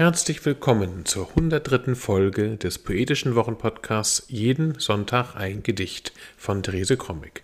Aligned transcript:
Herzlich 0.00 0.40
willkommen 0.46 1.04
zur 1.04 1.28
103. 1.28 1.94
Folge 1.94 2.56
des 2.56 2.78
poetischen 2.78 3.34
Wochenpodcasts 3.34 4.24
Jeden 4.28 4.78
Sonntag 4.78 5.36
ein 5.36 5.62
Gedicht 5.62 6.14
von 6.38 6.62
Therese 6.62 6.96
Krommig. 6.96 7.42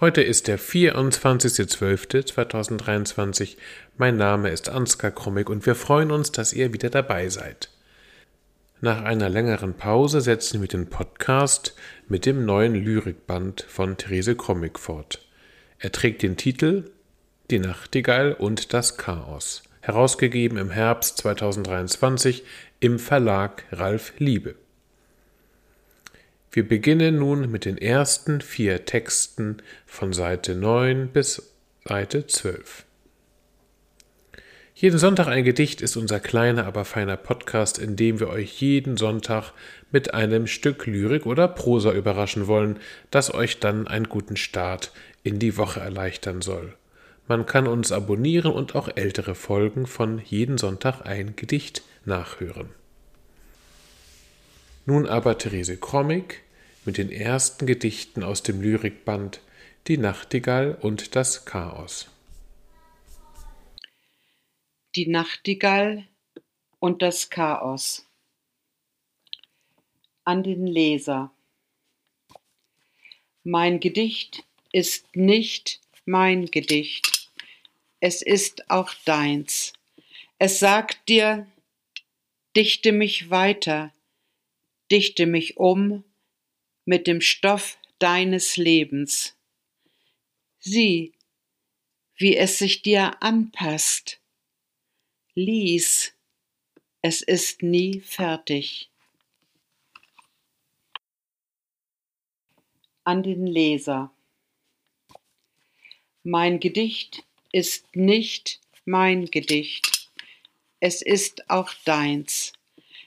Heute 0.00 0.20
ist 0.20 0.48
der 0.48 0.58
24.12.2023. 0.58 3.56
Mein 3.96 4.16
Name 4.16 4.50
ist 4.50 4.68
Ansgar 4.68 5.12
Krommig 5.12 5.48
und 5.48 5.64
wir 5.64 5.76
freuen 5.76 6.10
uns, 6.10 6.32
dass 6.32 6.52
ihr 6.52 6.72
wieder 6.72 6.90
dabei 6.90 7.28
seid. 7.28 7.70
Nach 8.80 9.04
einer 9.04 9.28
längeren 9.28 9.74
Pause 9.74 10.22
setzen 10.22 10.60
wir 10.60 10.66
den 10.66 10.90
Podcast 10.90 11.76
mit 12.08 12.26
dem 12.26 12.44
neuen 12.44 12.74
Lyrikband 12.74 13.64
von 13.68 13.96
Therese 13.96 14.34
Krommig 14.34 14.76
fort. 14.76 15.24
Er 15.78 15.92
trägt 15.92 16.22
den 16.22 16.36
Titel 16.36 16.90
Die 17.52 17.60
Nachtigall 17.60 18.32
und 18.32 18.74
das 18.74 18.96
Chaos 18.96 19.62
herausgegeben 19.84 20.56
im 20.56 20.70
Herbst 20.70 21.18
2023 21.18 22.42
im 22.80 22.98
Verlag 22.98 23.64
Ralf 23.70 24.14
Liebe. 24.18 24.54
Wir 26.50 26.66
beginnen 26.66 27.18
nun 27.18 27.50
mit 27.50 27.66
den 27.66 27.76
ersten 27.76 28.40
vier 28.40 28.86
Texten 28.86 29.58
von 29.84 30.14
Seite 30.14 30.54
9 30.54 31.08
bis 31.08 31.52
Seite 31.84 32.26
12. 32.26 32.86
Jeden 34.74 34.98
Sonntag 34.98 35.28
ein 35.28 35.44
Gedicht 35.44 35.82
ist 35.82 35.96
unser 35.96 36.18
kleiner, 36.18 36.64
aber 36.64 36.86
feiner 36.86 37.18
Podcast, 37.18 37.78
in 37.78 37.94
dem 37.94 38.20
wir 38.20 38.28
euch 38.28 38.60
jeden 38.62 38.96
Sonntag 38.96 39.52
mit 39.92 40.14
einem 40.14 40.46
Stück 40.46 40.86
Lyrik 40.86 41.26
oder 41.26 41.46
Prosa 41.46 41.92
überraschen 41.92 42.46
wollen, 42.46 42.78
das 43.10 43.34
euch 43.34 43.60
dann 43.60 43.86
einen 43.86 44.08
guten 44.08 44.36
Start 44.36 44.92
in 45.22 45.38
die 45.38 45.58
Woche 45.58 45.80
erleichtern 45.80 46.40
soll. 46.40 46.74
Man 47.26 47.46
kann 47.46 47.66
uns 47.66 47.90
abonnieren 47.90 48.52
und 48.52 48.74
auch 48.74 48.88
ältere 48.96 49.34
Folgen 49.34 49.86
von 49.86 50.18
jeden 50.18 50.58
Sonntag 50.58 51.06
ein 51.06 51.36
Gedicht 51.36 51.82
nachhören. 52.04 52.68
Nun 54.84 55.06
aber 55.06 55.38
Therese 55.38 55.78
Krommig 55.78 56.42
mit 56.84 56.98
den 56.98 57.10
ersten 57.10 57.66
Gedichten 57.66 58.22
aus 58.22 58.42
dem 58.42 58.60
Lyrikband 58.60 59.40
Die 59.86 59.96
Nachtigall 59.96 60.76
und 60.80 61.16
das 61.16 61.46
Chaos. 61.46 62.10
Die 64.94 65.06
Nachtigall 65.06 66.06
und 66.78 67.00
das 67.00 67.30
Chaos. 67.30 68.06
An 70.24 70.42
den 70.42 70.66
Leser. 70.66 71.32
Mein 73.44 73.80
Gedicht 73.80 74.44
ist 74.72 75.16
nicht 75.16 75.80
mein 76.06 76.46
Gedicht 76.46 77.13
es 78.04 78.20
ist 78.20 78.70
auch 78.70 78.92
deins. 79.06 79.72
Es 80.38 80.58
sagt 80.58 81.08
dir, 81.08 81.50
dichte 82.54 82.92
mich 82.92 83.30
weiter, 83.30 83.94
dichte 84.92 85.24
mich 85.24 85.56
um 85.56 86.04
mit 86.84 87.06
dem 87.06 87.22
Stoff 87.22 87.78
deines 87.98 88.58
Lebens. 88.58 89.38
Sieh, 90.58 91.14
wie 92.18 92.36
es 92.36 92.58
sich 92.58 92.82
dir 92.82 93.22
anpasst. 93.22 94.20
Lies, 95.34 96.14
es 97.00 97.22
ist 97.22 97.62
nie 97.62 98.00
fertig. 98.00 98.90
An 103.04 103.22
den 103.22 103.46
Leser. 103.46 104.12
Mein 106.22 106.60
Gedicht 106.60 107.24
ist 107.54 107.94
nicht 107.94 108.60
mein 108.84 109.26
Gedicht, 109.26 110.10
es 110.80 111.02
ist 111.02 111.48
auch 111.48 111.72
deins. 111.84 112.52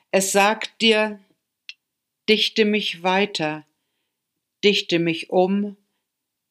Es 0.09 0.31
sagt 0.31 0.81
dir, 0.81 1.20
dichte 2.30 2.64
mich 2.64 3.04
weiter, 3.04 3.67
dichte 4.64 4.99
mich 4.99 5.32
um 5.32 5.76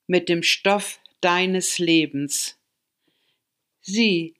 mit 0.06 0.28
dem 0.28 0.42
Stoff 0.42 1.00
deines 1.22 1.78
Lebens. 1.78 2.58
Sieh, 3.80 4.34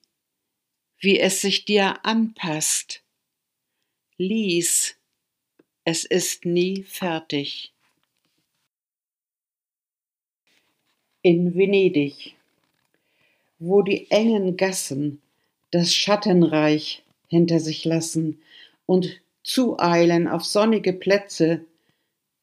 wie 0.99 1.19
es 1.19 1.41
sich 1.41 1.65
dir 1.65 2.05
anpasst. 2.05 3.01
Lies, 4.17 4.99
es 5.83 6.05
ist 6.05 6.45
nie 6.45 6.83
fertig. 6.83 7.73
In 11.23 11.55
Venedig 11.55 12.37
wo 13.59 13.81
die 13.81 14.09
engen 14.11 14.57
Gassen 14.57 15.21
das 15.71 15.93
Schattenreich 15.93 17.03
hinter 17.27 17.59
sich 17.59 17.83
lassen 17.85 18.39
und 18.85 19.21
zueilen 19.43 20.27
auf 20.27 20.45
sonnige 20.45 20.93
Plätze, 20.93 21.65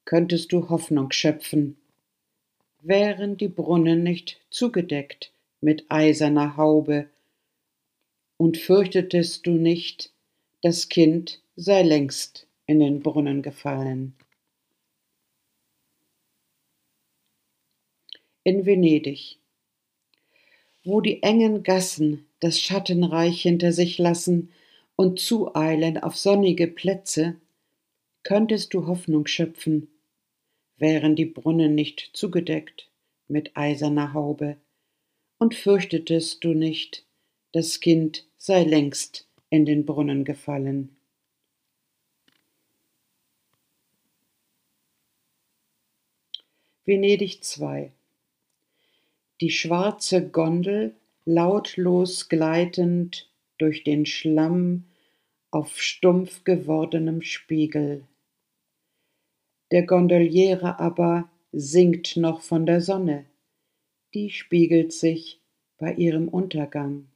könntest 0.04 0.52
du 0.52 0.68
Hoffnung 0.68 1.10
schöpfen. 1.12 1.76
Wären 2.82 3.36
die 3.36 3.48
Brunnen 3.48 4.02
nicht 4.02 4.40
zugedeckt 4.50 5.32
mit 5.60 5.86
eiserner 5.88 6.56
Haube, 6.56 7.08
und 8.36 8.58
fürchtetest 8.58 9.46
du 9.46 9.52
nicht, 9.52 10.12
das 10.62 10.88
Kind 10.88 11.40
sei 11.56 11.82
längst 11.82 12.46
in 12.66 12.80
den 12.80 13.00
Brunnen 13.00 13.42
gefallen. 13.42 14.14
In 18.42 18.66
Venedig 18.66 19.38
wo 20.84 21.00
die 21.00 21.22
engen 21.22 21.62
Gassen 21.62 22.26
das 22.40 22.60
Schattenreich 22.60 23.40
hinter 23.40 23.72
sich 23.72 23.96
lassen 23.98 24.50
und 24.96 25.18
zueilen 25.18 25.98
auf 25.98 26.16
sonnige 26.16 26.66
Plätze, 26.66 27.36
könntest 28.22 28.74
du 28.74 28.86
Hoffnung 28.86 29.26
schöpfen, 29.26 29.88
wären 30.76 31.16
die 31.16 31.24
Brunnen 31.24 31.74
nicht 31.74 32.10
zugedeckt 32.12 32.88
mit 33.28 33.56
eiserner 33.56 34.12
Haube, 34.12 34.56
und 35.38 35.54
fürchtetest 35.54 36.44
du 36.44 36.54
nicht, 36.54 37.04
das 37.52 37.80
Kind 37.80 38.26
sei 38.36 38.62
längst 38.62 39.26
in 39.50 39.66
den 39.66 39.84
Brunnen 39.84 40.24
gefallen. 40.24 40.96
Venedig 46.84 47.40
II 47.58 47.90
die 49.40 49.50
schwarze 49.50 50.28
Gondel 50.28 50.94
lautlos 51.24 52.28
gleitend 52.28 53.30
durch 53.58 53.84
den 53.84 54.06
Schlamm 54.06 54.84
auf 55.50 55.80
stumpf 55.80 56.44
gewordenem 56.44 57.22
Spiegel. 57.22 58.06
Der 59.70 59.84
Gondoliere 59.86 60.78
aber 60.78 61.30
singt 61.52 62.16
noch 62.16 62.42
von 62.42 62.66
der 62.66 62.80
Sonne, 62.80 63.24
die 64.12 64.30
spiegelt 64.30 64.92
sich 64.92 65.40
bei 65.78 65.94
ihrem 65.94 66.28
Untergang. 66.28 67.08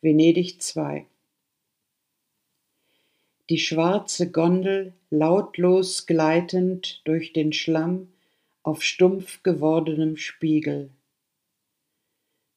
Venedig 0.00 0.58
II 0.76 1.06
Die 3.48 3.58
schwarze 3.58 4.30
Gondel 4.30 4.92
lautlos 5.10 6.06
gleitend 6.06 7.00
durch 7.04 7.32
den 7.32 7.52
Schlamm 7.52 8.13
auf 8.64 8.82
stumpf 8.82 9.42
gewordenem 9.42 10.16
Spiegel. 10.16 10.90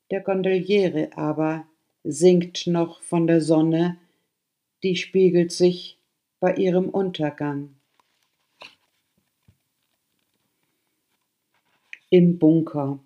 Der 0.09 0.21
Gondoliere 0.21 1.09
aber 1.15 1.67
singt 2.03 2.65
noch 2.65 3.01
von 3.01 3.27
der 3.27 3.41
Sonne, 3.41 3.97
die 4.83 4.95
spiegelt 4.95 5.51
sich 5.51 5.97
bei 6.39 6.55
ihrem 6.55 6.87
Untergang. 6.89 7.75
Im 12.09 12.39
Bunker. 12.39 12.99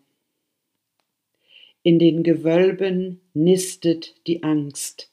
In 1.81 1.97
den 1.97 2.21
Gewölben 2.21 3.19
nistet 3.33 4.15
die 4.27 4.43
Angst. 4.43 5.11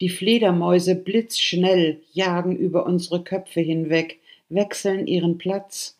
Die 0.00 0.08
Fledermäuse 0.08 0.96
blitzschnell 0.96 2.02
jagen 2.12 2.56
über 2.56 2.86
unsere 2.86 3.22
Köpfe 3.22 3.60
hinweg, 3.60 4.18
wechseln 4.48 5.06
ihren 5.06 5.38
Platz 5.38 5.99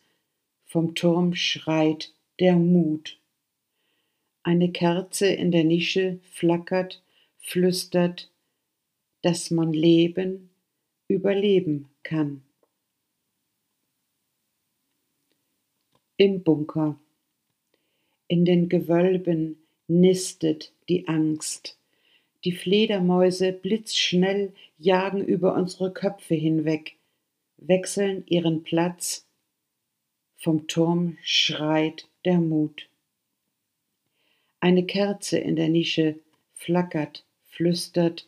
vom 0.71 0.95
Turm 0.95 1.35
schreit 1.35 2.13
der 2.39 2.55
Mut. 2.55 3.19
Eine 4.41 4.71
Kerze 4.71 5.27
in 5.27 5.51
der 5.51 5.65
Nische 5.65 6.21
flackert, 6.31 7.03
flüstert, 7.39 8.31
dass 9.21 9.51
man 9.51 9.73
leben, 9.73 10.49
überleben 11.09 11.89
kann. 12.03 12.41
Im 16.15 16.41
Bunker. 16.41 16.97
In 18.29 18.45
den 18.45 18.69
Gewölben 18.69 19.57
nistet 19.89 20.71
die 20.87 21.05
Angst. 21.09 21.77
Die 22.45 22.53
Fledermäuse 22.53 23.51
blitzschnell 23.51 24.53
jagen 24.79 25.25
über 25.25 25.53
unsere 25.53 25.91
Köpfe 25.91 26.35
hinweg, 26.35 26.95
wechseln 27.57 28.23
ihren 28.27 28.63
Platz 28.63 29.27
vom 30.41 30.67
Turm 30.67 31.17
schreit 31.23 32.07
der 32.25 32.39
Mut. 32.39 32.89
Eine 34.59 34.85
Kerze 34.85 35.37
in 35.37 35.55
der 35.55 35.69
Nische 35.69 36.19
flackert, 36.53 37.25
flüstert, 37.43 38.27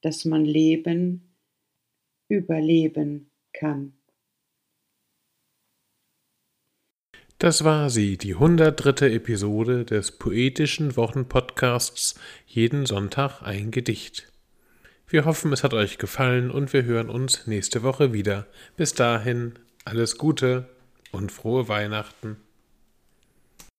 dass 0.00 0.24
man 0.24 0.44
Leben 0.44 1.22
überleben 2.28 3.30
kann. 3.52 3.94
Das 7.38 7.64
war 7.64 7.90
sie, 7.90 8.16
die 8.16 8.34
103. 8.34 9.06
Episode 9.12 9.84
des 9.84 10.12
poetischen 10.12 10.96
Wochenpodcasts 10.96 12.18
Jeden 12.46 12.86
Sonntag 12.86 13.42
ein 13.42 13.70
Gedicht. 13.70 14.32
Wir 15.08 15.24
hoffen, 15.24 15.52
es 15.52 15.64
hat 15.64 15.74
euch 15.74 15.98
gefallen 15.98 16.50
und 16.50 16.72
wir 16.72 16.84
hören 16.84 17.10
uns 17.10 17.46
nächste 17.46 17.82
Woche 17.82 18.12
wieder. 18.12 18.46
Bis 18.76 18.94
dahin, 18.94 19.54
alles 19.84 20.16
Gute 20.16 20.73
und 21.14 21.32
frohe 21.32 21.68
Weihnachten. 21.68 22.43